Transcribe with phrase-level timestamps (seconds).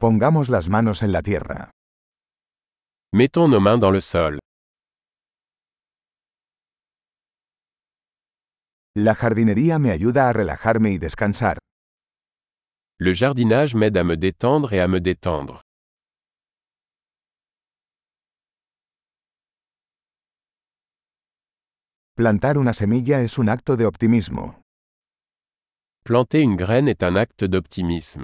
[0.00, 1.70] Pongamos las manos en la tierra.
[3.12, 4.38] Mettons nos mains dans le sol.
[8.96, 11.58] La jardinería me ayuda a relajarme y descansar.
[12.98, 15.60] Le jardinage m'aide à me détendre et à me détendre.
[22.16, 24.62] Plantar una semilla es un acto de optimismo.
[26.04, 28.22] Planter une graine est un acte d'optimisme.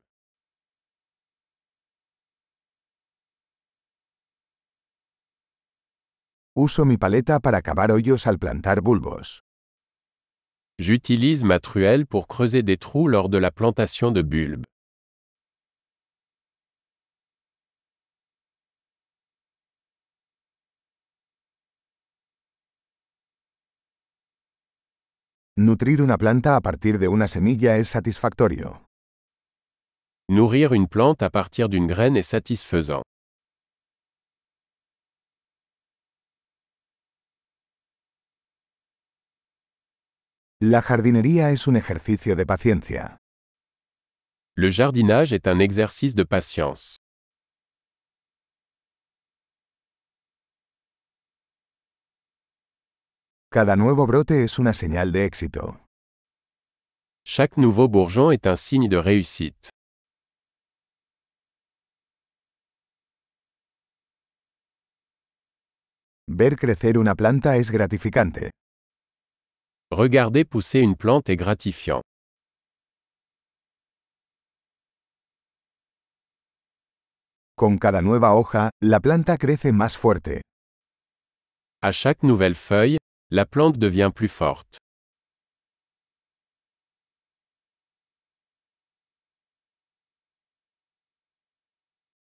[6.58, 9.42] Uso mi paleta para cavar hoyos al plantar bulbos.
[10.78, 14.64] J'utilise ma truelle pour creuser des trous lors de la plantation de bulbes.
[25.58, 28.86] Nutrir una planta a partir de una semilla es satisfactorio.
[30.30, 33.02] Nourrir une plante à partir d'une graine est satisfaisant.
[40.62, 43.18] La jardinería es un ejercicio de paciencia.
[44.56, 46.96] Le jardinage est un exercice de patience.
[53.50, 55.78] Cada nuevo brote es una señal de éxito.
[57.22, 59.68] Chaque nouveau bourgeon est un signe de réussite.
[66.26, 68.52] Ver crecer una planta es gratificante.
[69.92, 72.02] Regarder pousser une plante est gratifiant.
[77.54, 80.40] Con cada nueva hoja, la planta crece más fuerte.
[81.82, 82.98] À chaque nouvelle feuille,
[83.30, 84.78] la plante devient plus forte.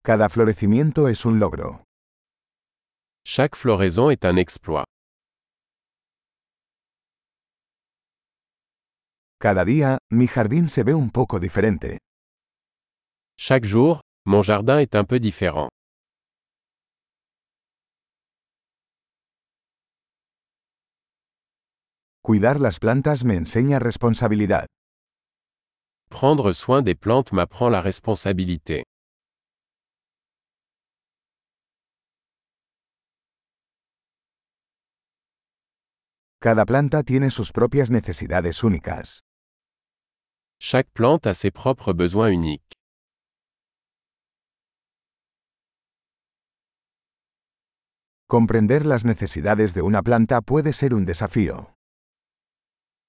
[0.04, 1.82] Cada florecimiento es un logro.
[3.26, 4.86] Chaque floraison est un exploit.
[9.40, 12.00] Cada día, mi jardín se ve un poco diferente.
[13.38, 15.70] Chaque jour, mon jardin est un peu différent.
[22.24, 24.66] Cuidar las plantas me enseña responsabilidad.
[26.10, 28.84] Prendre soin des plantes m'apprend la responsabilité.
[36.42, 39.27] Cada planta tiene sus propias necesidades únicas.
[40.60, 42.74] Chaque plante a ses propres besoins uniques.
[48.28, 51.74] Comprender las necesidades de una planta puede ser un desafío.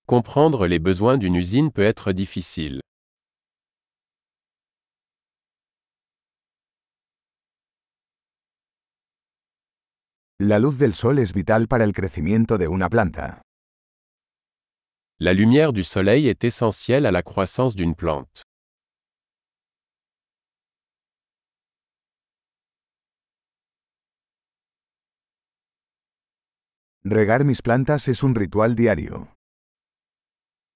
[0.07, 2.81] Comprendre les besoins d'une usine peut être difficile.
[10.41, 13.43] La luz del sol es vital para el crecimiento de una planta.
[15.21, 18.45] La lumière du soleil est essentielle à la croissance d'une plante.
[27.05, 29.27] Regar mis plantas es un ritual diario.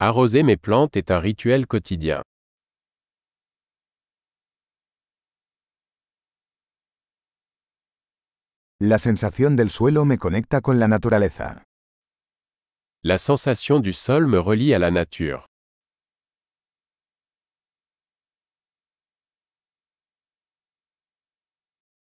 [0.00, 2.22] Arroser mes plantes est un rituel quotidien.
[8.80, 11.62] La sensación del suelo me conecta con la naturaleza.
[13.04, 15.48] La sensation du sol me relie à la nature.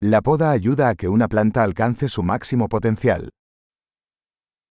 [0.02, 3.30] La poda ayuda a que una planta alcance su máximo potencial.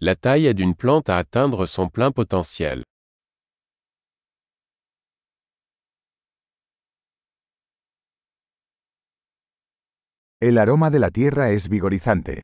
[0.01, 2.83] La taille aide une plante à atteindre son plein potentiel.
[10.41, 12.43] El aroma de la tierra es vigorizante.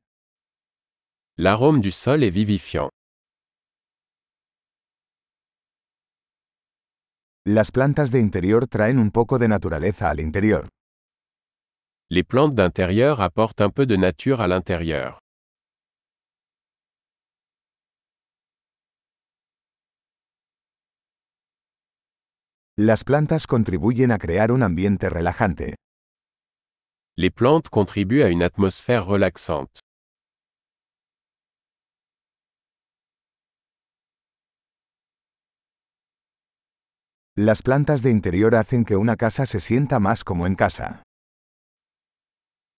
[1.38, 2.90] L'arôme du sol est vivifiant.
[7.47, 10.67] Las plantas de interior traen un poco de naturaleza al interior.
[12.09, 15.19] Les plantes d'intérieur apportent un peu de nature à l'intérieur.
[22.77, 25.75] Las plantas contribuyen a crear un ambiente relajante.
[27.15, 29.85] Les plantes contribuent à une atmosphère relaxante.
[37.38, 41.04] Las plantas de interior hacen que una casa se sienta más como en casa.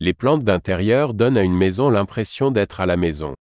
[0.00, 3.34] Les plantes d'intérieur donnent à une maison l'impression d'être à la maison.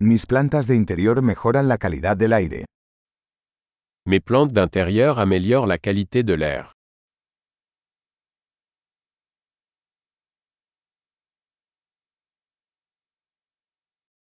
[0.00, 2.64] Mis plantas de interior mejoran la calidad del aire.
[4.04, 6.72] Mes plantes d'intérieur améliorent la qualité de l'air.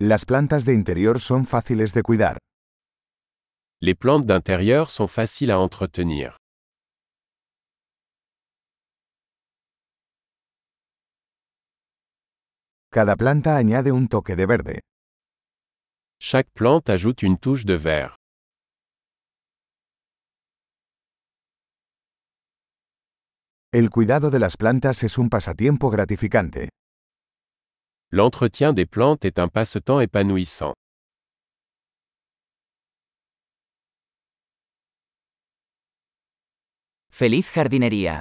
[0.02, 2.38] Las plantas de interior son fáciles de cuidar.
[3.82, 6.38] Les plantes d'intérieur sont faciles à entretenir.
[12.90, 14.80] Cada planta añade un toque de verde.
[16.18, 18.16] Chaque plante ajoute une touche de vert.
[23.70, 26.70] El cuidado de las plantas es un pasatiempo gratificante.
[28.12, 30.74] L'entretien des plantes est un passe-temps épanouissant.
[37.08, 38.20] Feliz jardinería.